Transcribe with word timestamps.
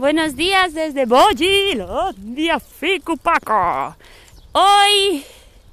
Buenos 0.00 0.34
días 0.34 0.72
desde 0.72 1.04
Bogilandia 1.04 2.58
Ficupaco. 2.58 3.94
Hoy 4.52 5.22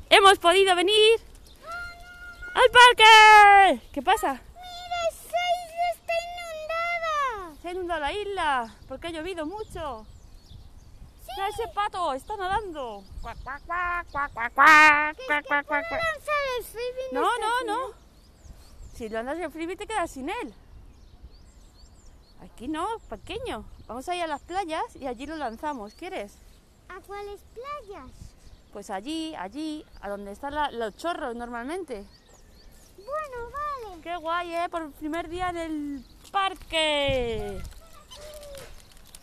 hemos 0.09 0.37
podido 0.37 0.75
venir 0.75 1.21
al 2.53 2.69
parque. 2.69 3.81
¿Qué 3.93 4.01
pasa? 4.01 4.33
¡Mira, 4.33 4.97
esa 5.09 5.39
isla 5.63 5.85
está 5.93 6.13
inundada! 6.27 7.55
Se 7.61 7.67
ha 7.69 7.71
inundado 7.71 8.01
la 8.01 8.11
isla 8.11 8.75
porque 8.89 9.07
ha 9.07 9.11
llovido 9.11 9.45
mucho. 9.45 10.05
Mira 11.29 11.47
ese 11.47 11.69
pato, 11.73 12.11
está 12.11 12.35
nadando. 12.35 13.05
Cuac, 13.21 13.37
cuac, 13.43 13.61
cuac, 13.65 14.07
cuac, 14.11 14.33
cuac, 14.33 14.53
cuac, 14.53 15.15
¿Que 15.15 15.25
cuac, 15.25 15.45
cuac, 15.45 15.65
cuac, 15.67 15.67
puedo 15.67 15.81
cuac. 15.87 16.01
lanzar 16.03 16.35
el 16.57 16.65
frisbee? 16.65 17.13
No, 17.13 17.21
no, 17.21 17.27
aquí, 17.29 17.65
no. 17.65 17.79
Si 18.93 19.07
lo 19.07 19.19
andas 19.19 19.39
en 19.39 19.53
frisbee 19.53 19.77
te 19.77 19.87
quedas 19.87 20.11
sin 20.11 20.27
él. 20.29 20.53
Aquí 22.41 22.67
no, 22.67 22.87
pequeño. 23.09 23.65
Vamos 23.87 24.07
a 24.09 24.15
ir 24.15 24.23
a 24.23 24.27
las 24.27 24.41
playas 24.41 24.83
y 24.95 25.07
allí 25.07 25.25
lo 25.25 25.35
lanzamos. 25.35 25.93
¿Quieres? 25.93 26.37
¿A 26.89 26.99
cuáles 27.01 27.41
playas? 27.53 28.11
Pues 28.73 28.89
allí, 28.89 29.33
allí, 29.35 29.85
a 30.01 30.09
donde 30.09 30.31
están 30.31 30.53
la- 30.55 30.71
los 30.71 30.95
chorros 30.95 31.35
normalmente. 31.35 32.05
Bueno, 32.97 33.51
vale. 33.51 34.01
Qué 34.01 34.15
guay, 34.17 34.53
¿eh? 34.55 34.69
Por 34.69 34.83
el 34.83 34.91
primer 34.91 35.29
día 35.29 35.49
en 35.49 35.57
el 35.57 36.05
parque. 36.31 37.61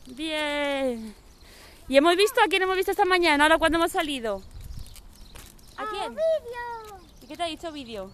Bien. 0.07 1.15
¿Y 1.89 1.97
hemos 1.97 2.17
visto 2.17 2.41
a 2.43 2.49
quién 2.49 2.63
hemos 2.63 2.77
visto 2.77 2.91
esta 2.91 3.05
mañana, 3.05 3.45
ahora 3.45 3.59
cuando 3.59 3.79
hemos 3.79 3.93
salido? 3.93 4.43
¿A 5.77 5.83
¡A 5.83 5.91
quién? 5.91 6.15
vídeo! 6.15 7.01
¿Y 7.23 7.27
qué 7.27 7.37
te 7.37 7.43
ha 7.43 7.47
dicho 7.47 7.71
vídeo? 7.73 8.11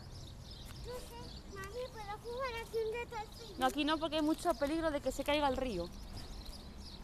No 2.11 2.17
sé, 2.17 2.23
mami, 2.23 2.23
¿puedo 2.23 2.35
jugar 2.35 2.53
aquí 2.61 2.79
un 2.85 2.93
al? 2.93 3.59
No, 3.59 3.67
aquí 3.67 3.85
no, 3.85 3.99
porque 3.99 4.17
hay 4.17 4.23
mucho 4.23 4.53
peligro 4.55 4.91
de 4.91 5.01
que 5.01 5.13
se 5.13 5.25
caiga 5.25 5.49
el 5.49 5.57
río. 5.57 5.89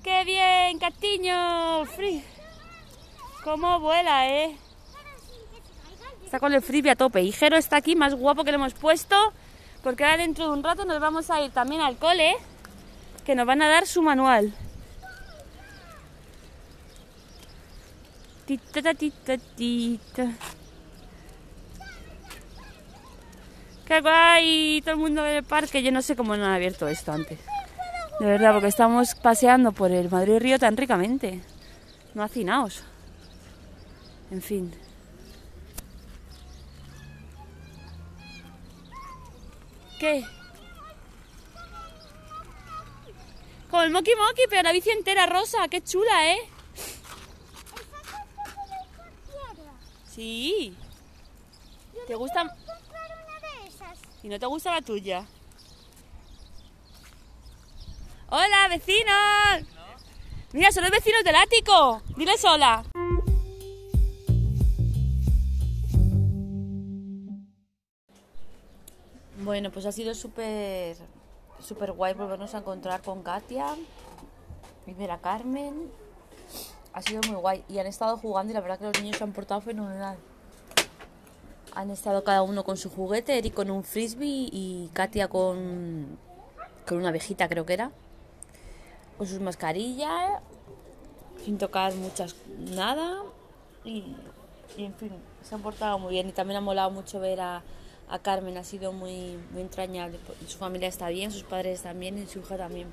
¡Qué 0.03 0.25
bien, 0.25 0.79
Catiño! 0.79 1.85
Free. 1.87 2.25
¿Cómo 3.45 3.81
vuela, 3.81 4.29
eh? 4.29 4.57
Está 6.25 6.41
con 6.41 6.53
el 6.53 6.63
frisbee 6.63 6.91
a 6.91 6.97
tope. 6.97 7.23
Y 7.23 7.33
Jero 7.33 7.57
está 7.57 7.77
aquí, 7.77 7.95
más 7.95 8.15
guapo 8.15 8.43
que 8.43 8.51
le 8.51 8.57
hemos 8.57 8.75
puesto, 8.75 9.15
porque 9.83 10.05
ahora 10.05 10.17
dentro 10.17 10.47
de 10.47 10.53
un 10.53 10.65
rato 10.65 10.85
nos 10.85 11.01
vamos 11.01 11.31
a 11.31 11.41
ir 11.43 11.53
también 11.53 11.81
al 11.81 11.97
cole, 11.99 12.37
que 13.25 13.35
nos 13.35 13.47
van 13.47 13.63
a 13.63 13.69
dar 13.69 13.87
su 13.87 14.03
manual. 14.03 14.53
Tita, 18.47 18.83
ta, 18.83 18.95
tita, 18.95 19.39
tita. 19.39 20.33
¡Qué 23.87 24.01
guay! 24.01 24.81
Todo 24.83 24.95
el 24.95 25.01
mundo 25.01 25.25
en 25.25 25.37
el 25.37 25.45
parque. 25.45 25.83
Yo 25.83 25.93
no 25.93 26.03
sé 26.03 26.17
cómo 26.17 26.37
no 26.37 26.45
han 26.45 26.53
abierto 26.53 26.89
esto 26.89 27.13
antes. 27.13 27.39
De 28.19 28.27
verdad, 28.27 28.53
porque 28.53 28.69
estamos 28.69 29.15
paseando 29.15 29.73
por 29.73 29.91
el 29.91 30.11
Madrid 30.11 30.39
Río 30.39 30.59
tan 30.59 30.77
ricamente. 30.77 31.41
No 32.15 32.23
hacinaos. 32.23 32.83
En 34.31 34.43
fin. 34.43 34.75
¿Qué? 39.99 40.25
Como 43.71 43.83
el 43.83 43.91
Moki 43.91 44.11
Moki, 44.17 44.43
pero 44.49 44.63
la 44.63 44.73
bici 44.73 44.91
entera 44.91 45.27
rosa. 45.27 45.69
¡Qué 45.69 45.83
chula, 45.83 46.33
eh! 46.33 46.39
Sí. 50.09 50.75
¿Te 52.07 52.15
gusta? 52.15 52.43
comprar 52.43 53.11
una 53.25 53.41
de 53.41 53.69
esas. 53.69 53.99
¿Y 54.27 54.29
no 54.29 54.41
te 54.41 54.47
gusta 54.47 54.73
la 54.73 54.83
tuya? 54.83 55.25
¡Hola, 58.29 58.67
vecinos! 58.69 59.73
Mira, 60.53 60.73
son 60.73 60.83
los 60.83 60.91
vecinos 60.91 61.23
del 61.23 61.37
ático. 61.37 62.03
Diles 62.17 62.45
hola. 62.45 62.83
Bueno, 69.45 69.71
pues 69.71 69.87
ha 69.87 69.93
sido 69.93 70.13
súper 70.13 70.97
súper 71.61 71.93
guay 71.93 72.15
volvernos 72.15 72.53
a 72.57 72.59
encontrar 72.59 73.03
con 73.03 73.23
Katia 73.23 73.77
y 74.89 74.95
ver 74.95 75.13
a 75.13 75.21
Carmen. 75.21 75.89
Ha 76.93 77.01
sido 77.01 77.21
muy 77.29 77.37
guay 77.37 77.65
y 77.69 77.79
han 77.79 77.87
estado 77.87 78.17
jugando 78.17 78.51
y 78.51 78.55
la 78.55 78.61
verdad 78.61 78.81
que 78.81 78.87
los 78.87 79.01
niños 79.01 79.19
se 79.19 79.23
han 79.23 79.33
portado 79.33 79.61
fenomenal. 79.61 80.19
Han 81.77 81.91
estado 81.91 82.25
cada 82.25 82.41
uno 82.41 82.65
con 82.65 82.79
su 82.79 82.89
juguete, 82.89 83.37
Eric 83.37 83.53
con 83.53 83.71
un 83.71 83.85
frisbee 83.85 84.49
y 84.51 84.89
Katia 84.95 85.29
con, 85.29 86.19
con 86.89 86.97
una 86.97 87.11
abejita 87.11 87.51
creo 87.51 87.67
que 87.67 87.75
era. 87.75 87.91
Con 89.19 89.27
sus 89.27 89.41
mascarillas, 89.41 90.41
sin 91.45 91.59
tocar 91.59 91.95
muchas 91.95 92.35
nada. 92.75 93.25
Y, 93.85 94.17
en 94.79 94.95
fin, 94.95 95.13
se 95.43 95.55
han 95.55 95.61
portado 95.61 95.99
muy 95.99 96.13
bien. 96.13 96.31
Y 96.31 96.33
también 96.33 96.57
ha 96.57 96.61
molado 96.63 96.91
mucho 96.91 97.21
ver 97.21 97.43
a, 97.43 97.63
a 98.09 98.19
Carmen, 98.21 98.57
ha 98.57 98.65
sido 98.65 98.95
muy, 98.95 99.39
muy 99.53 99.61
entrañable. 99.61 100.19
Su 100.47 100.57
familia 100.57 100.89
está 100.89 101.11
bien, 101.11 101.31
sus 101.31 101.43
padres 101.43 101.85
bien 101.97 102.17
y 102.17 102.27
su 102.27 102.39
hija 102.39 102.57
también. 102.57 102.89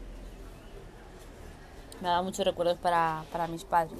Me 2.02 2.10
ha 2.10 2.12
dado 2.12 2.24
muchos 2.26 2.46
recuerdos 2.46 2.78
para, 2.80 3.24
para 3.32 3.48
mis 3.48 3.64
padres. 3.64 3.98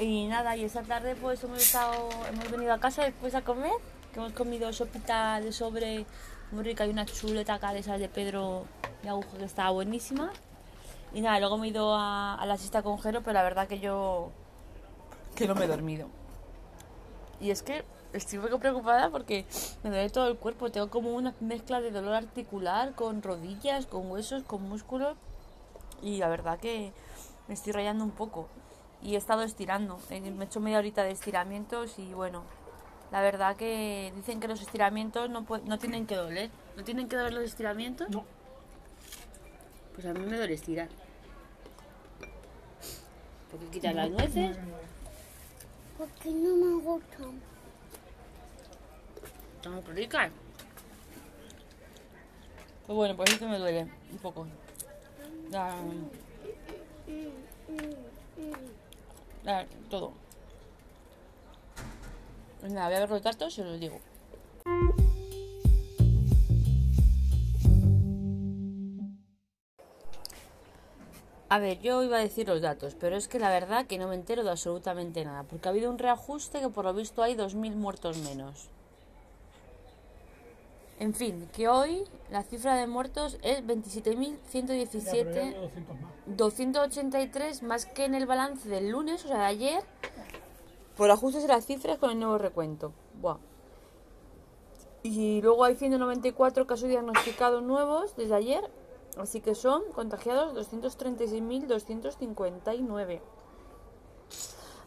Y 0.00 0.26
nada, 0.28 0.56
y 0.56 0.64
esta 0.64 0.82
tarde 0.82 1.14
pues 1.14 1.44
hemos 1.44 1.58
estado, 1.58 2.08
hemos 2.26 2.50
venido 2.50 2.72
a 2.72 2.80
casa 2.80 3.04
después 3.04 3.34
a 3.34 3.42
comer, 3.42 3.72
que 4.14 4.18
hemos 4.18 4.32
comido 4.32 4.72
sopita 4.72 5.40
de 5.42 5.52
sobre 5.52 6.06
muy 6.52 6.64
rica 6.64 6.86
y 6.86 6.90
una 6.90 7.04
chuleta 7.04 7.54
acá 7.54 7.74
de 7.74 7.80
esas 7.80 8.00
de 8.00 8.08
Pedro 8.08 8.64
de 9.02 9.10
aguja 9.10 9.36
que 9.36 9.44
estaba 9.44 9.68
buenísima. 9.68 10.32
Y 11.12 11.20
nada, 11.20 11.38
luego 11.38 11.58
me 11.58 11.66
he 11.66 11.70
ido 11.70 11.94
a, 11.94 12.34
a 12.34 12.46
la 12.46 12.56
siesta 12.56 12.82
con 12.82 12.98
Jero, 12.98 13.20
pero 13.20 13.34
la 13.34 13.42
verdad 13.42 13.68
que 13.68 13.78
yo 13.78 14.30
que 15.34 15.46
no 15.46 15.54
me 15.54 15.66
he 15.66 15.68
dormido. 15.68 16.08
Y 17.38 17.50
es 17.50 17.62
que 17.62 17.84
estoy 18.14 18.38
un 18.38 18.46
poco 18.46 18.58
preocupada 18.58 19.10
porque 19.10 19.44
me 19.82 19.90
duele 19.90 20.08
todo 20.08 20.28
el 20.28 20.38
cuerpo, 20.38 20.70
tengo 20.70 20.88
como 20.88 21.12
una 21.12 21.34
mezcla 21.40 21.82
de 21.82 21.90
dolor 21.90 22.14
articular 22.14 22.94
con 22.94 23.22
rodillas, 23.22 23.84
con 23.84 24.10
huesos, 24.10 24.44
con 24.44 24.66
músculos 24.66 25.14
y 26.00 26.16
la 26.16 26.28
verdad 26.28 26.58
que 26.58 26.94
me 27.48 27.54
estoy 27.54 27.74
rayando 27.74 28.02
un 28.02 28.12
poco 28.12 28.48
y 29.02 29.14
he 29.14 29.18
estado 29.18 29.42
estirando. 29.42 29.98
Eh, 30.10 30.20
Me 30.20 30.44
he 30.44 30.46
hecho 30.46 30.60
media 30.60 30.78
horita 30.78 31.02
de 31.04 31.10
estiramientos 31.12 31.98
y 31.98 32.12
bueno, 32.14 32.42
la 33.10 33.20
verdad 33.22 33.56
que 33.56 34.12
dicen 34.16 34.40
que 34.40 34.48
los 34.48 34.60
estiramientos 34.60 35.28
no, 35.30 35.46
no 35.64 35.78
tienen 35.78 36.06
que 36.06 36.16
doler. 36.16 36.50
¿No 36.76 36.84
tienen 36.84 37.08
que 37.08 37.16
doler 37.16 37.32
los 37.32 37.44
estiramientos? 37.44 38.08
No. 38.10 38.24
Pues 39.94 40.06
a 40.06 40.12
mí 40.12 40.20
me 40.20 40.36
duele 40.36 40.54
estirar. 40.54 40.88
Porque 43.50 43.66
quitar 43.66 43.94
las 43.94 44.10
nueces. 44.10 44.56
Porque 45.98 46.30
no 46.30 46.54
me 46.56 46.82
gustan. 46.82 47.40
Están 49.56 49.84
ricas. 49.94 50.30
Pues 52.86 52.96
bueno, 52.96 53.16
pues 53.16 53.38
que 53.38 53.46
me 53.46 53.58
duele 53.58 53.90
un 54.12 54.18
poco. 54.18 54.46
La- 55.50 55.74
la- 59.50 59.66
todo. 59.88 60.12
Pues 62.60 62.72
nada, 62.72 62.86
voy 62.88 62.96
a 62.96 63.00
ver 63.00 63.10
los 63.10 63.22
datos 63.22 63.56
y 63.56 63.60
os 63.62 63.66
los 63.68 63.80
digo. 63.80 63.98
A 71.48 71.58
ver, 71.58 71.80
yo 71.80 72.02
iba 72.04 72.16
a 72.18 72.20
decir 72.20 72.46
los 72.46 72.60
datos, 72.60 72.94
pero 72.94 73.16
es 73.16 73.26
que 73.26 73.40
la 73.40 73.50
verdad 73.50 73.86
que 73.86 73.98
no 73.98 74.06
me 74.08 74.14
entero 74.14 74.44
de 74.44 74.50
absolutamente 74.50 75.24
nada, 75.24 75.42
porque 75.42 75.66
ha 75.68 75.72
habido 75.72 75.90
un 75.90 75.98
reajuste 75.98 76.60
que 76.60 76.68
por 76.68 76.84
lo 76.84 76.94
visto 76.94 77.22
hay 77.24 77.34
2.000 77.34 77.74
muertos 77.74 78.18
menos. 78.18 78.68
En 81.00 81.12
fin, 81.14 81.48
que 81.54 81.66
hoy 81.66 82.04
la 82.30 82.42
cifra 82.42 82.76
de 82.76 82.86
muertos 82.86 83.38
es 83.42 83.66
27.117, 83.66 85.70
283 86.26 87.62
más 87.62 87.86
que 87.86 88.04
en 88.04 88.14
el 88.14 88.26
balance 88.26 88.68
del 88.68 88.90
lunes, 88.90 89.24
o 89.24 89.28
sea, 89.28 89.38
de 89.38 89.44
ayer, 89.44 89.82
por 90.98 91.10
ajustes 91.10 91.40
de 91.40 91.48
las 91.48 91.64
cifras 91.64 91.96
con 91.96 92.10
el 92.10 92.18
nuevo 92.18 92.36
recuento. 92.36 92.92
Buah. 93.18 93.38
Y 95.02 95.40
luego 95.40 95.64
hay 95.64 95.74
194 95.74 96.66
casos 96.66 96.90
diagnosticados 96.90 97.62
nuevos 97.62 98.14
desde 98.16 98.34
ayer, 98.34 98.70
así 99.16 99.40
que 99.40 99.54
son 99.54 99.82
contagiados 99.94 100.54
236.259. 100.70 103.22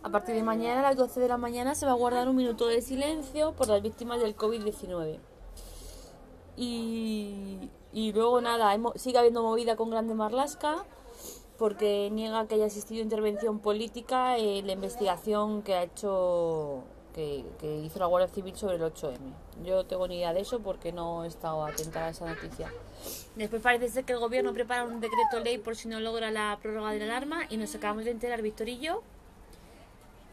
A 0.04 0.10
partir 0.10 0.36
de 0.36 0.44
mañana, 0.44 0.81
a 0.81 0.83
las 0.83 0.95
12 0.95 1.21
de 1.21 1.27
la 1.27 1.38
mañana, 1.38 1.74
se 1.74 1.88
va 1.88 1.94
a 1.94 1.95
guardar 1.95 2.30
un 2.30 2.36
minuto 2.36 2.68
de 2.68 2.83
silencio 2.83 3.54
por 3.54 3.68
las 3.68 3.81
víctimas 3.81 4.21
del 4.21 4.38
COVID-19. 4.38 5.33
Y, 6.56 7.70
luego 8.14 8.42
nada, 8.42 8.78
sigue 8.96 9.18
habiendo 9.18 9.44
movida 9.44 9.76
con 9.76 9.90
Grande 9.90 10.14
Marlasca 10.14 10.86
porque 11.58 12.10
niega 12.12 12.48
que 12.48 12.56
haya 12.56 12.66
existido 12.66 13.02
intervención 13.02 13.60
política 13.60 14.38
en 14.38 14.66
la 14.68 14.74
investigación 14.74 15.62
que 15.62 15.76
ha 15.76 15.84
hecho 15.84 16.84
que, 17.14 17.46
hizo 17.86 18.00
la 18.00 18.08
Guardia 18.08 18.34
Civil 18.34 18.56
sobre 18.56 18.76
el 18.76 18.82
8M. 18.82 19.18
Yo 19.64 19.76
no 19.76 19.86
tengo 19.86 20.08
ni 20.08 20.18
idea 20.18 20.34
de 20.34 20.42
eso 20.42 20.60
porque 20.60 20.92
no 20.92 21.24
he 21.24 21.28
estado 21.28 21.64
atenta 21.64 22.06
a 22.06 22.10
esa 22.10 22.26
noticia. 22.26 22.72
Después 23.36 23.62
parece 23.62 23.90
ser 23.90 24.04
que 24.04 24.14
el 24.14 24.20
gobierno 24.20 24.54
prepara 24.54 24.84
un 24.84 25.00
decreto 25.00 25.40
ley 25.40 25.58
por 25.58 25.76
si 25.76 25.88
no 25.88 26.00
logra 26.00 26.32
la 26.32 26.58
prórroga 26.62 26.92
de 26.92 27.00
la 27.00 27.06
alarma 27.06 27.42
y 27.50 27.58
nos 27.58 27.74
acabamos 27.76 28.06
de 28.06 28.12
enterar, 28.12 28.42
yo, 28.44 29.04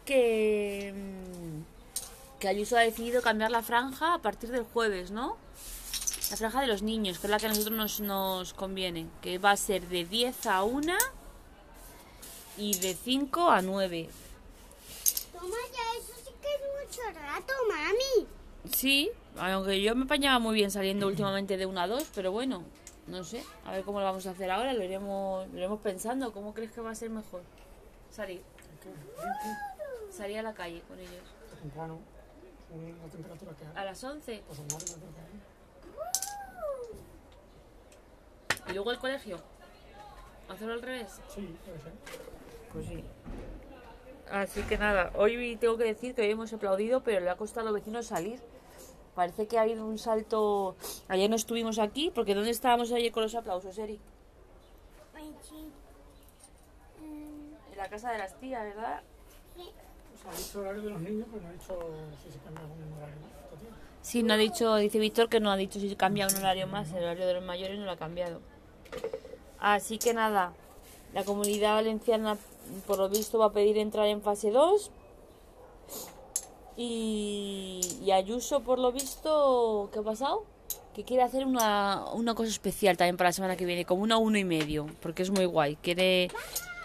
que, 0.04 0.92
mm, 0.94 2.40
que 2.40 2.48
Ayuso 2.48 2.76
ha 2.76 2.80
decidido 2.80 3.22
cambiar 3.22 3.50
la 3.50 3.62
franja 3.62 4.14
a 4.14 4.18
partir 4.18 4.50
del 4.50 4.64
jueves, 4.64 5.10
¿no? 5.10 5.36
La 6.30 6.36
franja 6.36 6.60
de 6.60 6.68
los 6.68 6.82
niños, 6.82 7.18
que 7.18 7.26
es 7.26 7.30
la 7.30 7.38
que 7.38 7.46
a 7.46 7.48
nosotros 7.48 7.72
nos, 7.76 8.00
nos 8.00 8.54
conviene, 8.54 9.08
que 9.20 9.38
va 9.38 9.50
a 9.50 9.56
ser 9.56 9.88
de 9.88 10.04
10 10.04 10.46
a 10.46 10.62
1 10.62 10.92
y 12.56 12.78
de 12.78 12.94
5 12.94 13.50
a 13.50 13.62
9. 13.62 14.08
Toma 15.32 15.56
ya, 15.72 15.98
eso 15.98 16.12
sí 16.24 16.30
que 16.40 16.48
es 16.48 16.88
mucho 16.88 17.00
rato, 17.18 17.52
mami. 17.68 18.28
Sí, 18.72 19.10
aunque 19.36 19.82
yo 19.82 19.96
me 19.96 20.04
apañaba 20.04 20.38
muy 20.38 20.54
bien 20.54 20.70
saliendo 20.70 21.08
últimamente 21.08 21.56
de 21.56 21.66
1 21.66 21.80
a 21.80 21.86
2, 21.88 22.10
pero 22.14 22.30
bueno, 22.30 22.62
no 23.08 23.24
sé, 23.24 23.42
a 23.64 23.72
ver 23.72 23.82
cómo 23.82 23.98
lo 23.98 24.04
vamos 24.06 24.24
a 24.26 24.30
hacer 24.30 24.50
ahora, 24.52 24.72
lo 24.72 24.84
iremos, 24.84 25.48
lo 25.48 25.58
iremos 25.58 25.80
pensando, 25.80 26.32
¿cómo 26.32 26.54
crees 26.54 26.70
que 26.70 26.80
va 26.80 26.90
a 26.92 26.94
ser 26.94 27.10
mejor? 27.10 27.42
Salir, 28.12 28.42
salir 30.12 30.38
a 30.38 30.42
la 30.42 30.54
calle 30.54 30.80
con 30.86 30.96
ellos. 31.00 31.24
temprano, 31.60 31.98
la 32.70 33.08
temperatura 33.10 33.52
que 33.56 33.64
A 33.64 33.80
hay. 33.80 33.86
las 33.86 34.04
11 34.04 34.42
Pues 34.46 34.58
normal, 34.60 34.80
yo 34.86 34.94
creo 34.94 35.14
que 35.14 35.20
hay. 35.20 35.40
Y 38.70 38.74
luego 38.74 38.90
el 38.92 38.98
colegio. 38.98 39.38
¿Hacerlo 40.48 40.74
al 40.74 40.82
revés? 40.82 41.20
Sí, 41.34 41.56
puede 41.64 41.80
ser. 41.80 41.92
Pues 42.72 42.86
sí. 42.86 43.04
Así 44.30 44.62
que 44.62 44.78
nada, 44.78 45.10
hoy 45.16 45.56
tengo 45.56 45.76
que 45.76 45.84
decir 45.84 46.14
que 46.14 46.22
hoy 46.22 46.30
hemos 46.30 46.52
aplaudido, 46.52 47.02
pero 47.02 47.20
le 47.20 47.30
ha 47.30 47.36
costado 47.36 47.68
a 47.68 47.70
los 47.72 47.80
vecinos 47.80 48.06
salir. 48.06 48.40
Parece 49.14 49.46
que 49.48 49.58
ha 49.58 49.62
habido 49.62 49.84
un 49.84 49.98
salto. 49.98 50.76
Ayer 51.08 51.28
no 51.28 51.36
estuvimos 51.36 51.78
aquí, 51.78 52.10
porque 52.14 52.34
¿dónde 52.34 52.50
estábamos 52.50 52.92
ayer 52.92 53.10
con 53.12 53.24
los 53.24 53.34
aplausos, 53.34 53.76
Eri? 53.76 53.98
Ay, 55.14 55.34
sí. 55.42 55.70
Mm, 57.00 57.72
En 57.72 57.78
la 57.78 57.88
casa 57.88 58.12
de 58.12 58.18
las 58.18 58.38
tías, 58.38 58.62
¿verdad? 58.64 59.02
sí. 59.56 59.68
O 60.14 60.22
sea, 60.22 60.30
ha 60.30 60.34
dicho 60.36 60.60
el 60.60 60.66
horario 60.66 60.82
de 60.82 60.90
los 60.90 61.00
niños, 61.00 61.26
pero 61.30 61.42
no 61.42 61.48
ha 61.48 61.52
dicho 61.52 61.78
si 62.22 62.30
se 62.32 62.38
cambia 62.38 62.62
algún 62.62 62.92
horario 62.96 63.16
más. 63.16 63.30
Sí, 64.02 64.22
no 64.22 64.34
ha 64.34 64.36
dicho, 64.36 64.76
dice 64.76 64.98
Víctor 64.98 65.28
que 65.28 65.40
no 65.40 65.50
ha 65.50 65.56
dicho 65.56 65.78
si 65.80 65.94
cambia 65.96 66.26
un 66.26 66.36
horario 66.36 66.66
más, 66.66 66.90
el 66.92 67.02
horario 67.02 67.26
de 67.26 67.34
los 67.34 67.44
mayores 67.44 67.78
no 67.78 67.84
lo 67.84 67.90
ha 67.90 67.96
cambiado. 67.96 68.40
Así 69.58 69.98
que 69.98 70.14
nada, 70.14 70.52
la 71.12 71.24
comunidad 71.24 71.74
valenciana 71.74 72.38
por 72.86 72.98
lo 72.98 73.08
visto 73.08 73.38
va 73.38 73.46
a 73.46 73.52
pedir 73.52 73.78
entrar 73.78 74.06
en 74.06 74.22
fase 74.22 74.50
2 74.50 74.90
y, 76.76 78.10
Ayuso 78.10 78.60
por 78.60 78.78
lo 78.78 78.90
visto, 78.90 79.90
¿qué 79.92 79.98
ha 79.98 80.02
pasado? 80.02 80.44
Que 80.94 81.04
quiere 81.04 81.22
hacer 81.22 81.44
una, 81.44 82.04
una 82.14 82.34
cosa 82.34 82.48
especial 82.48 82.96
también 82.96 83.18
para 83.18 83.28
la 83.28 83.32
semana 83.32 83.56
que 83.56 83.66
viene, 83.66 83.84
como 83.84 84.02
una 84.02 84.16
uno 84.16 84.38
y 84.38 84.44
medio, 84.44 84.86
porque 85.02 85.22
es 85.22 85.30
muy 85.30 85.44
guay. 85.44 85.76
Quiere, 85.76 86.28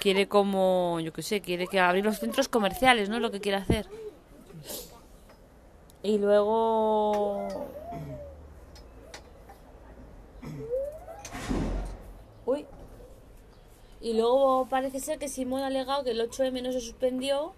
quiere 0.02 0.28
como, 0.28 1.00
yo 1.00 1.13
qué 1.13 1.22
sé, 1.22 1.40
quiere 1.42 1.68
que 1.68 1.80
abrir 1.80 2.04
los 2.04 2.19
centros 2.19 2.50
comerciales, 2.50 3.10
¿no? 3.10 3.19
Lo 3.19 3.31
que 3.31 3.40
quiere 3.40 3.57
hacer. 3.57 3.88
Y 6.04 6.18
luego. 6.18 7.48
Uy. 12.46 12.66
Y 14.06 14.13
luego 14.13 14.68
parece 14.69 15.00
ser 15.00 15.18
que 15.18 15.28
Simón 15.28 15.63
ha 15.63 15.66
alegado 15.66 16.04
que 16.04 16.12
el 16.12 16.22
8M 16.22 16.62
no 16.62 16.72
se 16.72 16.80
suspendió 16.80 17.54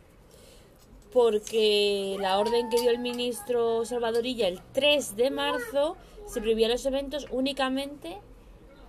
porque 1.11 2.15
la 2.21 2.39
orden 2.39 2.69
que 2.69 2.79
dio 2.79 2.89
el 2.89 2.99
ministro 2.99 3.83
Salvadorilla 3.83 4.47
el 4.47 4.61
3 4.71 5.17
de 5.17 5.29
marzo 5.29 5.97
se 6.25 6.39
prohibía 6.39 6.69
los 6.69 6.85
eventos 6.85 7.27
únicamente 7.31 8.19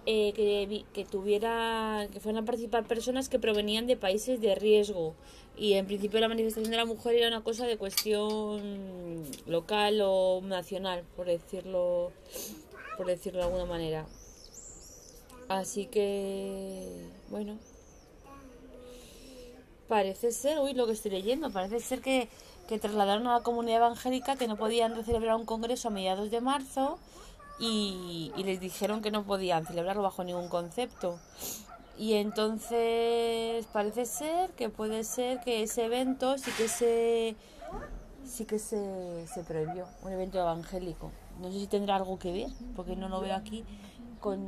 eh, 0.06 0.32
que, 0.34 0.84
que 0.92 1.04
tuviera 1.04 2.06
que 2.12 2.20
fueran 2.20 2.44
a 2.44 2.46
participar 2.46 2.86
personas 2.86 3.28
que 3.28 3.40
provenían 3.40 3.88
de 3.88 3.96
países 3.96 4.40
de 4.40 4.54
riesgo. 4.54 5.16
Y 5.56 5.72
en 5.72 5.86
principio 5.86 6.20
la 6.20 6.28
manifestación 6.28 6.70
de 6.70 6.76
la 6.76 6.84
mujer 6.84 7.16
era 7.16 7.26
una 7.26 7.42
cosa 7.42 7.66
de 7.66 7.76
cuestión 7.76 9.24
local 9.46 10.00
o 10.04 10.42
nacional 10.44 11.02
por 11.16 11.26
decirlo 11.26 12.12
por 12.96 13.06
decirlo 13.06 13.40
de 13.40 13.46
alguna 13.46 13.64
manera 13.64 14.06
así 15.48 15.86
que 15.86 17.10
bueno 17.30 17.58
Parece 19.88 20.32
ser, 20.32 20.58
uy, 20.58 20.74
lo 20.74 20.86
que 20.86 20.92
estoy 20.92 21.10
leyendo, 21.10 21.50
parece 21.50 21.80
ser 21.80 22.02
que, 22.02 22.28
que 22.68 22.78
trasladaron 22.78 23.26
a 23.26 23.32
la 23.32 23.40
comunidad 23.40 23.78
evangélica 23.78 24.36
que 24.36 24.46
no 24.46 24.56
podían 24.56 25.02
celebrar 25.02 25.34
un 25.36 25.46
congreso 25.46 25.88
a 25.88 25.90
mediados 25.90 26.30
de 26.30 26.42
marzo 26.42 26.98
y, 27.58 28.30
les 28.36 28.60
dijeron 28.60 29.00
que 29.00 29.10
no 29.10 29.24
podían 29.24 29.66
celebrarlo 29.66 30.02
bajo 30.02 30.24
ningún 30.24 30.48
concepto. 30.48 31.18
Y 31.96 32.14
entonces 32.14 33.66
parece 33.72 34.04
ser 34.04 34.50
que 34.50 34.68
puede 34.68 35.04
ser 35.04 35.40
que 35.40 35.62
ese 35.62 35.86
evento 35.86 36.36
sí 36.36 36.50
que 36.56 36.68
se 36.68 37.36
sí 38.24 38.44
que 38.44 38.58
se, 38.58 39.26
se 39.26 39.42
prohibió, 39.42 39.86
un 40.02 40.12
evento 40.12 40.38
evangélico. 40.38 41.10
No 41.40 41.50
sé 41.50 41.60
si 41.60 41.66
tendrá 41.66 41.96
algo 41.96 42.18
que 42.18 42.30
ver, 42.30 42.50
porque 42.76 42.94
no 42.94 43.08
lo 43.08 43.20
veo 43.20 43.34
aquí 43.34 43.64
con, 44.18 44.40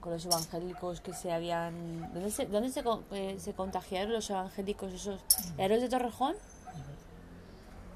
con 0.00 0.12
los 0.12 0.24
evangélicos 0.24 1.00
que 1.00 1.12
se 1.12 1.32
habían... 1.32 2.12
¿Dónde 2.12 2.30
se, 2.30 2.46
dónde 2.46 2.70
se, 2.70 2.82
eh, 3.12 3.36
se 3.38 3.52
contagiaron 3.52 4.12
los 4.12 4.28
evangélicos 4.30 4.92
esos? 4.92 5.20
¿Héroes 5.56 5.82
de 5.82 5.88
Torrejón? 5.88 6.34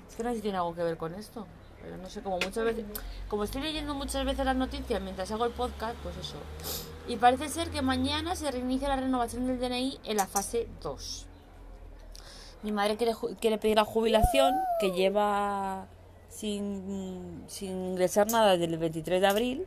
Es 0.08 0.16
que 0.16 0.22
no 0.22 0.30
sé 0.30 0.36
si 0.36 0.42
tiene 0.42 0.58
algo 0.58 0.74
que 0.74 0.82
ver 0.82 0.96
con 0.96 1.14
esto. 1.14 1.46
Pero 1.82 1.96
no 1.96 2.08
sé, 2.08 2.22
como 2.22 2.36
muchas 2.36 2.64
veces... 2.64 2.84
Como 3.28 3.44
estoy 3.44 3.62
leyendo 3.62 3.94
muchas 3.94 4.24
veces 4.24 4.44
las 4.44 4.56
noticias 4.56 5.00
mientras 5.00 5.30
hago 5.32 5.44
el 5.44 5.52
podcast, 5.52 5.96
pues 6.02 6.16
eso. 6.16 6.36
Y 7.08 7.16
parece 7.16 7.48
ser 7.48 7.70
que 7.70 7.82
mañana 7.82 8.36
se 8.36 8.50
reinicia 8.50 8.88
la 8.88 8.96
renovación 8.96 9.46
del 9.46 9.58
DNI 9.58 10.00
en 10.04 10.16
la 10.16 10.26
fase 10.26 10.68
2. 10.82 11.26
Mi 12.62 12.70
madre 12.70 12.96
quiere, 12.96 13.14
quiere 13.40 13.58
pedir 13.58 13.76
la 13.76 13.84
jubilación, 13.84 14.54
que 14.78 14.92
lleva 14.92 15.86
sin, 16.28 17.42
sin 17.48 17.70
ingresar 17.70 18.30
nada 18.30 18.52
desde 18.52 18.66
el 18.66 18.78
23 18.78 19.20
de 19.20 19.26
abril. 19.26 19.66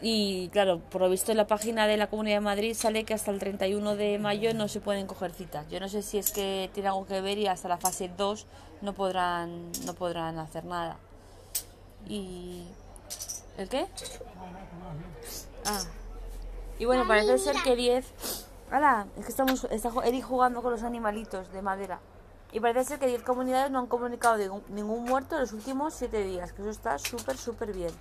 Y 0.00 0.48
claro, 0.50 0.78
por 0.78 1.00
lo 1.00 1.10
visto 1.10 1.32
en 1.32 1.38
la 1.38 1.46
página 1.48 1.86
de 1.88 1.96
la 1.96 2.06
Comunidad 2.08 2.36
de 2.36 2.40
Madrid 2.40 2.74
sale 2.74 3.04
que 3.04 3.14
hasta 3.14 3.32
el 3.32 3.38
31 3.40 3.96
de 3.96 4.18
mayo 4.18 4.54
no 4.54 4.68
se 4.68 4.80
pueden 4.80 5.06
coger 5.08 5.32
citas. 5.32 5.68
Yo 5.70 5.80
no 5.80 5.88
sé 5.88 6.02
si 6.02 6.18
es 6.18 6.30
que 6.30 6.70
tiene 6.72 6.88
algo 6.88 7.04
que 7.06 7.20
ver 7.20 7.36
y 7.38 7.48
hasta 7.48 7.66
la 7.68 7.78
fase 7.78 8.08
2 8.16 8.46
no 8.82 8.92
podrán, 8.92 9.72
no 9.84 9.94
podrán 9.94 10.38
hacer 10.38 10.64
nada. 10.64 10.98
Y... 12.06 12.64
¿El 13.56 13.68
qué? 13.68 13.86
Ah. 15.66 15.80
Y 16.78 16.84
bueno, 16.84 17.08
parece 17.08 17.36
ser 17.38 17.56
que 17.64 17.74
10... 17.74 18.06
¡Hala! 18.70 19.06
Es 19.18 19.24
que 19.24 19.30
estamos, 19.30 19.64
está 19.64 19.90
ju- 19.90 20.04
Eri 20.06 20.20
jugando 20.20 20.62
con 20.62 20.70
los 20.70 20.84
animalitos 20.84 21.50
de 21.52 21.60
madera. 21.60 21.98
Y 22.50 22.60
parece 22.60 22.84
ser 22.84 22.98
que 22.98 23.06
10 23.06 23.22
comunidades 23.24 23.70
no 23.70 23.78
han 23.78 23.86
comunicado 23.86 24.62
ningún 24.68 25.04
muerto 25.04 25.34
en 25.34 25.42
los 25.42 25.52
últimos 25.52 25.92
7 25.94 26.22
días, 26.22 26.52
que 26.52 26.62
eso 26.62 26.70
está 26.70 26.98
súper, 26.98 27.36
súper 27.36 27.74
bien. 27.74 27.92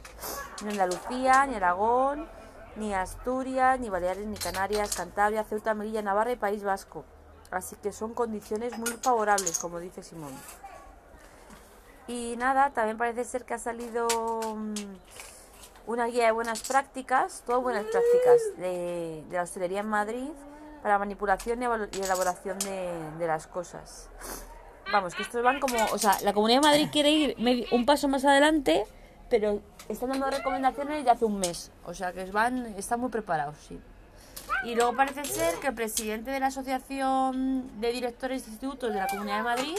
Ni 0.64 0.72
Andalucía, 0.72 1.46
ni 1.46 1.56
Aragón, 1.56 2.28
ni 2.78 2.94
Asturias, 2.94 3.78
ni 3.80 3.90
Baleares, 3.90 4.26
ni 4.26 4.38
Canarias, 4.38 4.96
Cantabria, 4.96 5.44
Ceuta, 5.44 5.74
Melilla, 5.74 6.02
Navarra 6.02 6.32
y 6.32 6.38
País 6.38 6.64
Vasco. 6.64 7.04
Así 7.52 7.76
que 7.76 7.92
son 7.92 8.14
condiciones 8.14 8.78
muy 8.78 8.92
favorables, 8.92 9.60
como 9.60 9.80
dice 9.80 10.02
Simón. 10.02 10.32
Y 12.08 12.36
nada, 12.38 12.70
también 12.70 12.98
parece 12.98 13.26
ser 13.26 13.44
que 13.44 13.54
ha 13.54 13.60
salido 13.60 14.08
mm, 14.56 14.76
una 15.88 16.06
guía 16.06 16.28
de 16.28 16.32
buenas 16.32 16.66
prácticas, 16.66 17.44
todas 17.46 17.62
buenas 17.62 17.84
prácticas 17.84 18.42
de, 18.58 19.26
de 19.28 19.36
la 19.36 19.44
hostelería 19.44 19.82
en 19.82 19.90
Madrid 19.90 20.30
para 20.82 21.00
manipulación 21.00 21.62
y 21.62 22.00
elaboración 22.00 22.60
de, 22.60 22.94
de 23.18 23.28
las 23.28 23.48
cosas. 23.48 24.10
Vamos, 24.92 25.16
que 25.16 25.24
estos 25.24 25.44
van 25.44 25.60
como, 25.60 25.78
o 25.92 25.98
sea, 25.98 26.18
la 26.24 26.34
Comunidad 26.34 26.62
de 26.62 26.68
Madrid 26.68 26.90
quiere 26.92 27.10
ir 27.12 27.68
un 27.72 27.86
paso 27.86 28.08
más 28.08 28.24
adelante, 28.24 28.86
pero 29.30 29.62
están 29.90 30.10
dando 30.10 30.30
recomendaciones 30.30 31.04
de 31.04 31.12
hace 31.12 31.26
un 31.26 31.40
mes, 31.40 31.72
o 31.86 31.94
sea, 31.94 32.14
que 32.14 32.26
van, 32.32 32.74
están 32.78 33.00
muy 33.00 33.10
preparados, 33.10 33.58
sí. 33.68 33.80
Y 34.64 34.76
luego 34.76 34.96
parece 34.96 35.26
ser 35.26 35.56
que 35.56 35.68
el 35.68 35.76
presidente 35.76 36.32
de 36.32 36.40
la 36.40 36.48
Asociación 36.48 37.80
de 37.82 37.92
Directores 37.92 38.46
de 38.46 38.52
Institutos 38.52 38.94
de 38.94 39.00
la 39.00 39.08
Comunidad 39.08 39.38
de 39.38 39.44
Madrid 39.44 39.78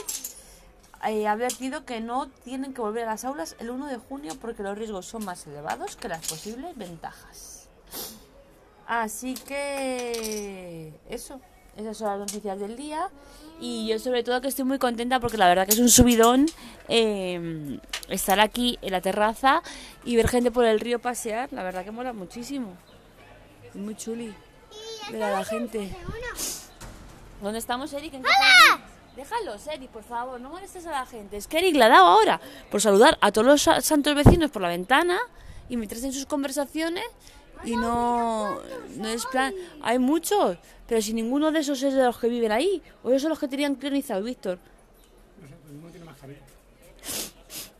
eh, 1.07 1.27
ha 1.27 1.31
advertido 1.31 1.85
que 1.85 2.01
no 2.01 2.27
tienen 2.27 2.73
que 2.73 2.81
volver 2.81 3.03
a 3.05 3.11
las 3.11 3.25
aulas 3.25 3.55
el 3.59 3.69
1 3.71 3.87
de 3.87 3.97
junio 3.97 4.33
porque 4.39 4.63
los 4.63 4.77
riesgos 4.77 5.05
son 5.05 5.25
más 5.25 5.47
elevados 5.47 5.95
que 5.95 6.07
las 6.07 6.27
posibles 6.27 6.77
ventajas. 6.77 7.48
Así 8.89 9.35
que 9.35 10.91
eso, 11.09 11.39
esas 11.77 11.95
son 11.95 12.07
las 12.07 12.19
noticias 12.19 12.59
del 12.59 12.75
día. 12.75 13.07
Y 13.61 13.87
yo 13.87 13.99
sobre 13.99 14.23
todo 14.23 14.41
que 14.41 14.47
estoy 14.47 14.65
muy 14.65 14.79
contenta 14.79 15.19
porque 15.19 15.37
la 15.37 15.47
verdad 15.47 15.65
que 15.67 15.73
es 15.73 15.79
un 15.79 15.89
subidón 15.89 16.47
eh, 16.87 17.79
estar 18.07 18.39
aquí 18.39 18.79
en 18.81 18.91
la 18.93 19.01
terraza 19.01 19.61
y 20.03 20.15
ver 20.15 20.27
gente 20.27 20.49
por 20.49 20.65
el 20.65 20.79
río 20.79 20.97
pasear. 20.99 21.49
La 21.53 21.61
verdad 21.61 21.85
que 21.85 21.91
mola 21.91 22.13
muchísimo. 22.13 22.75
Es 23.67 23.75
muy 23.75 23.95
chuli. 23.95 24.33
Ver 25.11 25.21
a 25.21 25.31
la 25.33 25.45
gente. 25.45 25.95
¿Dónde 27.43 27.59
estamos, 27.59 27.93
Eric? 27.93 28.15
¿En 28.15 28.23
qué? 28.23 28.29
Déjalos, 29.15 29.67
Eric, 29.67 29.89
por 29.91 30.03
favor, 30.03 30.39
no 30.41 30.49
molestes 30.49 30.85
a 30.87 30.91
la 30.91 31.05
gente. 31.05 31.37
Es 31.37 31.45
que 31.47 31.59
Eric 31.59 31.75
le 31.75 31.83
ha 31.83 31.89
dado 31.89 32.05
ahora 32.05 32.41
por 32.71 32.81
saludar 32.81 33.19
a 33.21 33.31
todos 33.31 33.45
los 33.45 33.61
sa- 33.61 33.81
santos 33.81 34.15
vecinos 34.15 34.49
por 34.49 34.61
la 34.63 34.69
ventana 34.69 35.19
y 35.67 35.77
meterse 35.77 36.07
en 36.07 36.13
sus 36.13 36.25
conversaciones 36.25 37.03
y 37.63 37.75
no, 37.75 38.59
no 38.97 39.07
es 39.07 39.25
plan... 39.25 39.53
Hay 39.81 39.99
muchos, 39.99 40.57
pero 40.87 41.01
si 41.01 41.13
ninguno 41.13 41.51
de 41.51 41.59
esos 41.59 41.81
es 41.83 41.93
de 41.93 42.03
los 42.03 42.17
que 42.17 42.29
viven 42.29 42.51
ahí, 42.51 42.81
o 43.03 43.09
esos 43.09 43.23
son 43.23 43.29
los 43.29 43.39
que 43.39 43.47
tenían 43.47 43.75
clonizado, 43.75 44.23
Víctor. 44.23 44.57
No 45.41 45.47
sé, 45.47 45.55
pues 45.61 45.73
ninguno 45.73 45.91
tiene 45.91 46.05
mascarilla. 46.05 46.41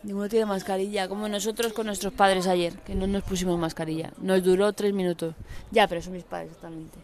Ninguno 0.03 0.29
tiene 0.29 0.45
mascarilla, 0.45 1.07
como 1.07 1.27
nosotros 1.27 1.73
con 1.73 1.85
nuestros 1.85 2.13
padres 2.13 2.47
ayer, 2.47 2.73
que 2.79 2.95
no 2.95 3.07
nos 3.07 3.23
pusimos 3.23 3.59
mascarilla. 3.59 4.11
Nos 4.21 4.43
duró 4.43 4.71
tres 4.73 4.93
minutos. 4.93 5.35
Ya, 5.71 5.87
pero 5.87 6.01
son 6.01 6.13
mis 6.13 6.23
padres, 6.23 6.47
exactamente. 6.49 6.97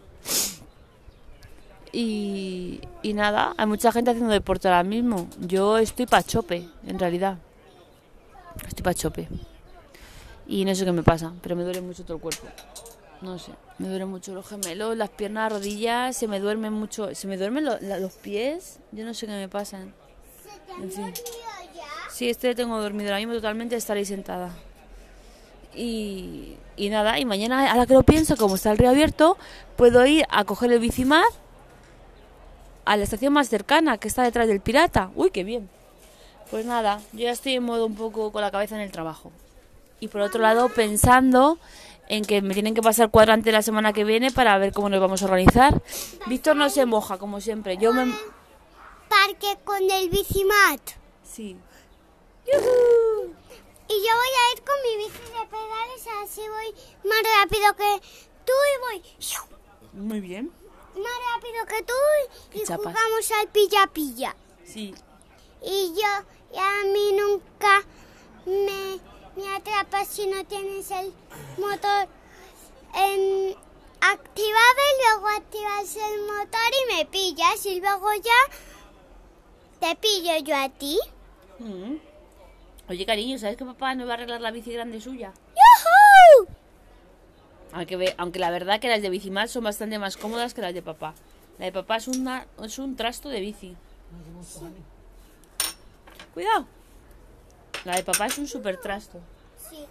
Y, 1.92 2.82
y 3.04 3.14
nada, 3.14 3.54
hay 3.58 3.66
mucha 3.68 3.92
gente 3.92 4.12
haciendo 4.12 4.34
deporte 4.34 4.68
ahora 4.68 4.84
mismo. 4.84 5.28
Yo 5.40 5.78
estoy 5.78 6.06
pa' 6.06 6.24
chope, 6.24 6.68
en 6.86 7.00
realidad. 7.00 7.38
Estoy 8.68 8.84
pa' 8.84 8.94
chope. 8.94 9.30
Y 10.48 10.64
no 10.66 10.76
sé 10.76 10.86
qué 10.86 10.92
me 10.92 11.04
pasa, 11.04 11.34
pero 11.42 11.56
me 11.56 11.64
duele 11.64 11.82
mucho 11.82 12.04
todo 12.04 12.16
el 12.18 12.22
cuerpo. 12.22 12.46
No 13.22 13.40
sé, 13.40 13.52
me 13.80 13.88
duelen 13.88 14.10
mucho 14.10 14.34
los 14.36 14.48
gemelos, 14.48 14.96
las 14.96 15.10
piernas, 15.10 15.52
rodillas, 15.52 16.16
se 16.16 16.28
me 16.28 16.40
duermen 16.40 16.74
mucho, 16.74 17.16
se 17.16 17.28
me 17.28 17.38
duermen 17.38 17.66
lo- 17.66 17.80
la- 17.80 17.98
los 17.98 18.14
pies, 18.14 18.80
yo 18.92 19.06
no 19.06 19.14
sé 19.14 19.26
qué 19.26 19.32
me 19.34 19.50
pasan. 19.50 19.94
En 20.82 20.92
fin. 20.92 21.14
Sí, 22.12 22.30
este 22.30 22.54
tengo 22.56 22.80
dormido 22.82 23.10
ahora 23.10 23.20
mismo 23.20 23.34
totalmente, 23.34 23.76
estaré 23.76 24.06
sentada. 24.06 24.52
Y, 25.74 26.56
y 26.78 26.90
nada, 26.90 27.20
y 27.20 27.26
mañana, 27.26 27.72
ahora 27.72 27.86
que 27.86 27.94
lo 27.94 28.04
pienso, 28.04 28.38
como 28.38 28.56
está 28.56 28.72
el 28.72 28.78
río 28.78 28.90
abierto, 28.90 29.38
puedo 29.76 30.06
ir 30.06 30.26
a 30.30 30.44
coger 30.46 30.72
el 30.72 30.80
bicimar 30.80 31.26
a 32.86 32.96
la 32.98 33.04
estación 33.04 33.34
más 33.34 33.50
cercana, 33.50 33.98
que 33.98 34.08
está 34.08 34.24
detrás 34.24 34.48
del 34.48 34.62
pirata. 34.62 35.10
Uy, 35.16 35.32
qué 35.32 35.44
bien. 35.44 35.70
Pues 36.52 36.66
nada, 36.66 37.02
yo 37.14 37.22
ya 37.22 37.32
estoy 37.32 37.54
en 37.56 37.64
modo 37.64 37.86
un 37.88 37.96
poco 37.96 38.32
con 38.32 38.42
la 38.42 38.52
cabeza 38.52 38.76
en 38.76 38.82
el 38.82 38.92
trabajo. 38.92 39.32
Y 40.00 40.08
por 40.08 40.22
otro 40.22 40.42
lado, 40.42 40.70
pensando 40.70 41.58
en 42.08 42.24
que 42.24 42.42
me 42.42 42.54
tienen 42.54 42.74
que 42.76 42.82
pasar 42.82 43.10
cuadrante 43.10 43.52
la 43.52 43.62
semana 43.62 43.94
que 43.94 44.04
viene 44.04 44.32
para 44.32 44.58
ver 44.58 44.74
cómo 44.74 44.90
nos 44.90 45.00
vamos 45.02 45.22
a 45.22 45.26
organizar. 45.26 45.82
Víctor 46.28 46.56
no 46.56 46.70
se 46.70 46.86
moja, 46.86 47.18
como 47.18 47.42
siempre. 47.42 47.78
Yo 47.78 47.94
me... 47.94 48.14
Parque 49.10 49.58
con 49.64 49.82
el 49.90 50.10
bicimat. 50.10 50.82
Sí. 51.24 51.58
Y 52.46 52.52
yo 52.52 54.16
voy 54.16 54.34
a 54.34 54.54
ir 54.54 54.64
con 54.64 54.76
mi 54.84 54.98
bici 54.98 55.24
de 55.32 55.48
pedales, 55.48 56.08
así 56.24 56.42
voy 56.42 56.74
más 57.10 57.20
rápido 57.40 57.76
que 57.76 58.02
tú 58.46 58.54
y 58.54 58.80
voy 58.82 59.04
Muy 59.94 60.20
bien. 60.22 60.52
más 60.96 61.36
rápido 61.36 61.66
que 61.68 61.84
tú 61.84 61.94
y 62.54 62.64
chapas. 62.64 62.78
jugamos 62.94 63.32
al 63.40 63.48
pilla-pilla. 63.50 64.36
Sí. 64.64 64.94
Y 65.64 65.94
yo, 65.96 66.26
y 66.54 66.58
a 66.58 66.84
mí 66.92 67.14
nunca 67.14 67.84
me, 68.46 69.00
me 69.36 69.56
atrapas 69.56 70.08
si 70.08 70.28
no 70.28 70.44
tienes 70.46 70.90
el 70.92 71.14
motor 71.58 72.08
en 72.96 73.56
activado 74.02 74.82
y 74.92 75.04
luego 75.04 75.28
activas 75.38 75.96
el 75.96 76.22
motor 76.22 76.72
y 76.72 76.96
me 76.96 77.06
pillas 77.06 77.66
y 77.66 77.82
luego 77.82 78.08
ya 78.14 79.88
te 79.88 79.96
pillo 79.96 80.38
yo 80.44 80.56
a 80.56 80.70
ti. 80.70 81.00
Mm. 81.60 81.96
Oye, 82.88 83.06
cariño, 83.06 83.38
¿sabes 83.40 83.58
que 83.58 83.66
papá 83.66 83.96
no 83.96 84.06
va 84.06 84.12
a 84.12 84.16
arreglar 84.16 84.42
la 84.42 84.52
bici 84.52 84.72
grande 84.72 85.02
suya? 85.02 85.34
¡Yujú! 85.50 86.52
Aunque, 87.74 88.16
aunque 88.18 88.40
la 88.40 88.52
verdad 88.52 88.80
que 88.80 88.88
las 88.88 89.02
de 89.02 89.10
bicimal 89.10 89.50
son 89.50 89.64
bastante 89.64 89.98
más 90.00 90.18
cómodas 90.18 90.54
que 90.54 90.62
las 90.62 90.74
de 90.74 90.82
papá. 90.82 91.14
La 91.58 91.66
de 91.66 91.72
papá 91.72 91.98
es, 91.98 92.08
una, 92.08 92.46
es 92.62 92.80
un 92.80 92.96
trasto 92.96 93.30
de 93.30 93.40
bici. 93.40 93.76
Cuidado. 96.34 96.68
La 97.86 97.96
de 97.96 98.04
papá 98.04 98.26
es 98.26 98.38
un 98.38 98.48
super 98.48 98.78
trasto. 98.78 99.20
Sí. 99.70 99.86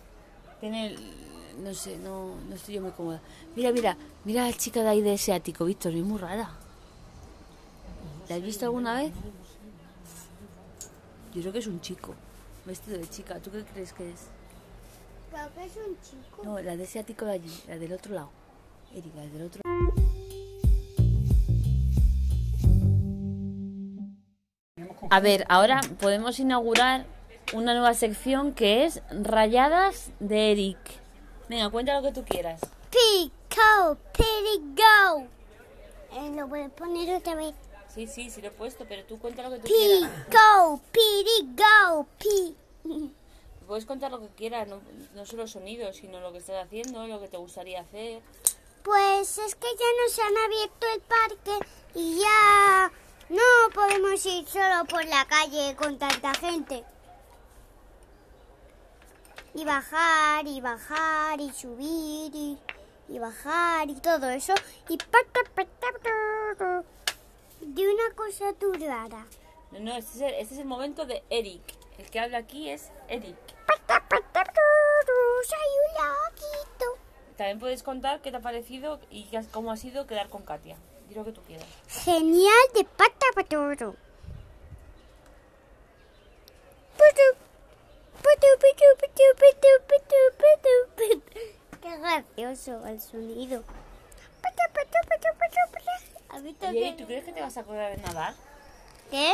Tiene 0.61 0.89
el- 0.89 1.25
No 1.63 1.73
sé, 1.73 1.97
no, 1.99 2.35
no 2.49 2.55
estoy 2.57 2.75
yo 2.75 2.83
muy 2.83 2.91
cómoda. 2.91 3.21
Mira, 3.55 3.71
mira, 3.71 3.97
mira 4.25 4.45
a 4.45 4.51
la 4.51 4.57
chica 4.57 4.83
de 4.83 4.89
ahí 4.89 5.01
de 5.03 5.15
ese 5.15 5.33
ático, 5.33 5.65
Víctor, 5.65 5.95
es 5.95 6.03
muy 6.03 6.19
rara. 6.19 6.51
¿La 8.29 8.35
has 8.35 8.43
visto 8.43 8.65
alguna 8.65 8.95
vez? 8.95 9.13
Yo 11.33 11.41
creo 11.43 11.53
que 11.53 11.61
es 11.61 11.69
un 11.69 11.81
chico, 11.81 12.13
vestido 12.65 12.99
de 12.99 13.09
chica. 13.09 13.39
¿Tú 13.39 13.53
qué 13.53 13.63
crees 13.65 13.93
que 13.93 14.11
es? 14.11 14.23
Creo 15.31 15.49
que 15.55 15.65
es 15.65 15.77
un 15.77 15.97
chico. 16.03 16.43
No, 16.45 16.61
la 16.61 16.77
de 16.77 16.83
ese 16.83 16.99
ático 16.99 17.25
de 17.25 17.33
allí, 17.33 17.63
la 17.69 17.79
del 17.79 17.93
otro 17.93 18.13
lado. 18.13 18.31
Erika, 18.93 19.17
la 19.19 19.27
del 19.27 19.43
otro 19.47 19.61
A 25.11 25.21
ver, 25.21 25.45
ahora 25.49 25.81
podemos 26.01 26.41
inaugurar 26.41 27.07
una 27.55 27.73
nueva 27.73 27.95
sección 27.95 28.53
que 28.53 28.85
es 28.85 29.01
Rayadas 29.11 30.11
de 30.19 30.53
Eric. 30.53 30.79
Venga, 31.49 31.71
cuenta 31.71 32.01
lo 32.01 32.03
que 32.03 32.13
tú 32.13 32.25
quieras. 32.25 32.61
Pico, 32.91 33.97
pity, 34.13 34.75
go. 34.75 35.27
Eh, 36.13 36.33
lo 36.35 36.49
voy 36.49 36.63
a 36.63 36.69
poner 36.69 37.15
otra 37.15 37.37
vez. 37.37 37.55
Sí, 37.95 38.09
sí, 38.09 38.29
sí 38.29 38.43
lo 38.43 38.49
he 38.49 38.51
puesto, 38.51 38.85
pero 38.89 39.05
tú 39.05 39.19
cuenta 39.21 39.43
lo 39.43 39.51
que 39.51 39.59
tú 39.59 39.69
quieras. 39.69 40.11
Pico, 40.27 40.81
pity, 40.91 41.55
go, 41.57 42.07
pi. 42.19 42.57
Puedes 43.69 43.87
contar 43.87 44.11
lo 44.11 44.21
que 44.21 44.29
quieras, 44.29 44.69
no, 44.69 44.81
no 45.15 45.25
solo 45.25 45.47
sonidos, 45.47 45.97
sino 45.97 46.21
lo 46.21 46.33
que 46.33 46.39
estás 46.39 46.67
haciendo, 46.67 47.07
lo 47.07 47.21
que 47.21 47.29
te 47.29 47.37
gustaría 47.37 47.81
hacer. 47.81 48.21
Pues 48.83 49.39
es 49.39 49.55
que 49.55 49.69
ya 49.69 49.87
nos 50.03 50.19
han 50.19 50.37
abierto 50.45 50.87
el 50.95 51.01
parque 51.01 51.67
y 51.95 52.19
ya 52.19 52.93
no 53.31 53.71
podemos 53.73 54.27
ir 54.27 54.47
solo 54.47 54.85
por 54.87 55.05
la 55.07 55.25
calle 55.25 55.75
con 55.77 55.99
tanta 55.99 56.35
gente. 56.35 56.85
Y 59.55 59.65
bajar, 59.65 60.47
y 60.47 60.61
bajar, 60.61 61.41
y 61.41 61.53
subir, 61.53 62.35
y, 62.35 62.59
y 63.09 63.19
bajar, 63.19 63.89
y 63.89 63.95
todo 63.95 64.29
eso. 64.31 64.55
Y 64.89 64.99
de 67.61 67.89
una 67.89 68.15
cosa 68.15 68.53
tú 68.59 68.73
rara. 68.73 69.27
No, 69.73 69.81
no, 69.81 69.97
este 69.97 70.17
es, 70.17 70.21
el, 70.21 70.35
este 70.41 70.55
es 70.55 70.61
el 70.61 70.67
momento 70.67 71.07
de 71.07 71.23
Eric. 71.31 71.63
El 71.99 72.11
que 72.11 72.21
habla 72.21 72.39
aquí 72.39 72.69
es 72.71 72.91
Eric. 73.09 73.37
Soy 75.45 75.59
un 75.81 75.95
loquito. 75.95 76.85
También 77.37 77.59
puedes 77.59 77.83
contar 77.83 78.21
qué 78.23 78.31
te 78.31 78.37
ha 78.39 78.41
parecido 78.41 79.01
y 79.11 79.29
cómo 79.53 79.71
ha 79.71 79.77
sido 79.77 80.07
quedar 80.07 80.29
con 80.29 80.43
Katia. 80.43 80.77
Di 81.09 81.15
lo 81.15 81.25
que 81.25 81.33
tú 81.33 81.43
quieras. 81.43 81.67
Genial 81.89 82.53
de 82.75 82.85
pata 82.85 83.27
Qué 91.81 91.99
gracioso 91.99 92.87
el 92.87 93.01
sonido. 93.01 93.63
Putu, 93.63 94.65
putu, 94.73 94.99
putu, 95.09 95.29
putu, 95.39 95.61
putu. 95.73 96.35
¿Has 96.35 96.43
visto 96.43 96.67
Oye, 96.69 96.81
que- 96.81 96.87
¿y 96.89 96.97
¿tú 96.97 97.07
crees 97.07 97.25
que 97.25 97.33
te 97.33 97.41
vas 97.41 97.57
a 97.57 97.61
acordar 97.61 97.97
de 97.97 98.03
nadar? 98.03 98.35
¿Qué? 99.11 99.33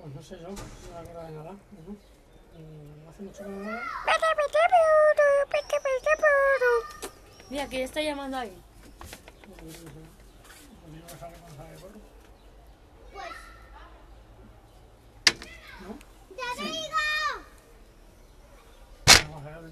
Pues 0.00 0.14
no 0.14 0.22
sé 0.22 0.36
yo, 0.40 0.48
no 0.48 0.54
me 0.54 0.98
acuerdo 1.00 1.22
de 1.26 1.32
nada. 1.32 1.50
¿no? 1.50 1.58
Mm, 2.58 3.08
Hace 3.08 3.22
mucho 3.22 3.38
que 3.44 3.48
no 3.50 3.56
nada. 3.64 3.82
Mira, 7.50 7.68
que 7.68 7.78
ya 7.78 7.84
está 7.84 8.00
llamando 8.02 8.36
ahí. 8.38 8.56
Pues 9.60 9.76
yo 9.76 11.06
que 11.06 11.18
sale 11.18 11.36
cuando 11.36 11.56
sale 11.56 11.70
de 11.72 11.78
pueblo. 11.78 11.98
¿No? 15.80 15.98
¡Te 16.56 16.62
digo! 16.62 16.96
Vamos 19.06 19.42
a 19.42 19.43
ver 19.43 19.43
el 19.43 19.43
tipo. 19.43 19.43
¡Hola! 19.56 19.70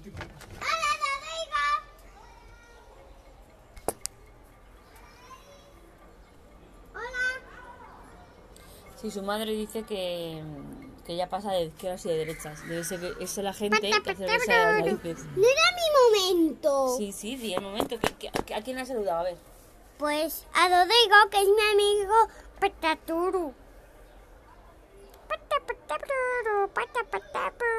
Hola. 6.93 7.01
Sí, 8.95 9.11
su 9.11 9.21
madre 9.23 9.51
dice 9.51 9.83
que, 9.83 10.41
que 11.05 11.15
ya 11.15 11.27
pasa 11.27 11.51
de 11.51 11.65
izquierdas 11.65 12.05
y 12.05 12.09
de 12.09 12.17
derechas. 12.17 12.67
Debe 12.67 12.83
ser 12.83 12.99
que 12.99 13.23
es 13.23 13.37
la 13.37 13.53
gente 13.53 13.79
que 13.81 14.11
hace 14.11 14.25
verse 14.25 14.53
a 14.53 14.71
las 14.71 14.85
narices. 14.85 15.25
No 15.35 15.43
era 15.47 15.61
mi 15.75 16.27
momento. 16.31 16.95
Sí, 16.97 17.11
sí, 17.11 17.35
di 17.35 17.53
el 17.53 17.61
momento. 17.61 17.99
¿Que, 17.99 18.29
que- 18.29 18.53
¿A 18.55 18.61
quién 18.61 18.77
ha 18.77 18.85
saludado? 18.85 19.19
A 19.19 19.23
ver. 19.23 19.37
Pues 19.97 20.45
a 20.53 20.67
Rodrigo, 20.67 21.15
que 21.29 21.41
es 21.41 21.47
mi 21.47 21.71
amigo 21.73 22.13
Pataturu. 22.59 23.53
Pata, 25.27 25.55
pataturu, 25.67 26.69
pata, 26.73 26.99
pataturu. 27.09 27.72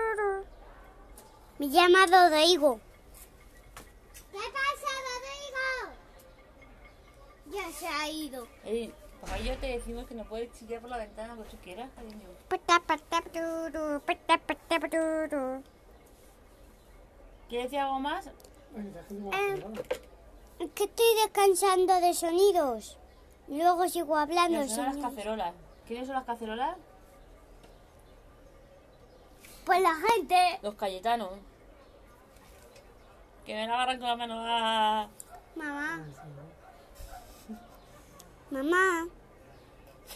Me 1.58 1.68
llama 1.68 2.06
Rodrigo. 2.06 2.80
¿Qué 4.32 4.38
pasa, 4.38 4.90
Rodrigo? 5.10 5.94
Ya 7.56 7.72
se 7.72 7.86
ha 7.86 8.08
ido. 8.08 8.48
Ey, 8.64 8.92
papá 9.20 9.38
y 9.38 9.44
yo 9.44 9.56
te 9.58 9.66
decimos 9.66 10.06
que 10.06 10.14
no 10.16 10.24
puedes 10.24 10.52
chillar 10.58 10.80
por 10.80 10.90
la 10.90 10.98
ventana 10.98 11.36
lo 11.36 11.44
que 11.44 11.50
tú 11.50 11.56
quieras, 11.62 11.90
cariño. 11.94 12.26
¿Quieres 17.48 17.70
decir 17.70 17.78
algo 17.78 18.00
más? 18.00 18.26
Eh. 18.26 18.32
Que 20.74 20.84
estoy 20.84 21.14
descansando 21.22 22.00
de 22.00 22.14
sonidos. 22.14 22.98
Luego 23.46 23.88
sigo 23.88 24.16
hablando. 24.16 24.66
Suenan 24.66 25.00
las 25.00 25.10
cacerolas. 25.10 25.54
¿Quiénes 25.86 26.06
son 26.06 26.16
las 26.16 26.24
cacerolas? 26.24 26.76
Pues 29.64 29.80
la 29.80 29.94
gente. 29.94 30.58
Los 30.62 30.74
Cayetanos. 30.74 31.30
Que 33.46 33.54
me 33.54 33.66
la 33.66 33.74
agarran 33.74 33.98
con 33.98 34.08
la 34.08 34.16
mano. 34.16 34.34
Ah. 34.38 35.08
Mamá. 35.56 36.04
Mamá. 38.50 39.08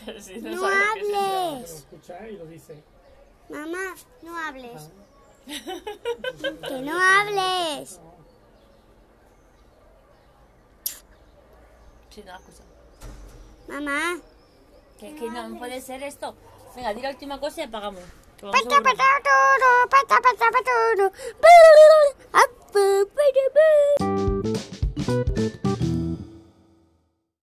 Pero 0.05 0.21
si 0.21 0.37
No. 0.39 0.51
Pero 0.51 0.67
hables. 0.67 1.71
escucha 1.73 2.29
y 2.29 2.37
lo 2.37 2.47
dice. 2.47 2.83
Mamá, 3.49 3.95
no 4.23 4.37
hables. 4.37 4.91
Ah, 5.49 6.69
Que 6.69 6.81
no 6.83 7.01
hables. 7.01 8.01
Sí, 12.11 12.23
no. 12.25 13.75
Mamá. 13.75 14.19
Que, 14.99 15.15
que 15.15 15.31
no 15.31 15.59
puede 15.59 15.81
ser 15.81 16.03
esto. 16.03 16.35
Venga, 16.75 16.93
di 16.93 17.01
la 17.01 17.11
última 17.11 17.41
cosa 17.41 17.61
y 17.61 17.65
apagamos. 17.65 18.03
Que 18.39 18.47